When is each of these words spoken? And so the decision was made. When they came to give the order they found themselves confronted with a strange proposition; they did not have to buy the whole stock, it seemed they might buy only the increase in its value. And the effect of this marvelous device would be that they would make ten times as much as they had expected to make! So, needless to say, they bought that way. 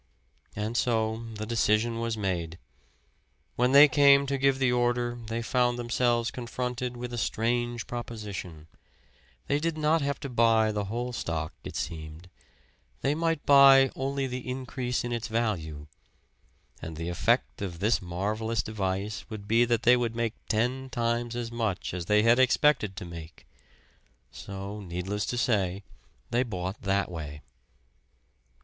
And 0.55 0.75
so 0.75 1.25
the 1.35 1.45
decision 1.45 1.99
was 1.99 2.17
made. 2.17 2.57
When 3.55 3.71
they 3.71 3.87
came 3.87 4.25
to 4.25 4.39
give 4.39 4.57
the 4.57 4.71
order 4.71 5.19
they 5.27 5.43
found 5.43 5.77
themselves 5.77 6.31
confronted 6.31 6.97
with 6.97 7.13
a 7.13 7.19
strange 7.19 7.85
proposition; 7.85 8.65
they 9.45 9.59
did 9.59 9.77
not 9.77 10.01
have 10.01 10.19
to 10.21 10.27
buy 10.29 10.71
the 10.71 10.85
whole 10.85 11.13
stock, 11.13 11.53
it 11.63 11.75
seemed 11.75 12.31
they 13.01 13.13
might 13.13 13.45
buy 13.45 13.91
only 13.95 14.25
the 14.25 14.49
increase 14.49 15.03
in 15.03 15.11
its 15.13 15.27
value. 15.27 15.85
And 16.81 16.97
the 16.97 17.09
effect 17.09 17.61
of 17.61 17.77
this 17.77 18.01
marvelous 18.01 18.63
device 18.63 19.29
would 19.29 19.47
be 19.47 19.65
that 19.65 19.83
they 19.83 19.95
would 19.95 20.15
make 20.15 20.33
ten 20.49 20.89
times 20.89 21.35
as 21.35 21.51
much 21.51 21.93
as 21.93 22.07
they 22.07 22.23
had 22.23 22.39
expected 22.39 22.95
to 22.95 23.05
make! 23.05 23.45
So, 24.31 24.79
needless 24.81 25.27
to 25.27 25.37
say, 25.37 25.83
they 26.31 26.41
bought 26.41 26.81
that 26.81 27.11
way. 27.11 27.43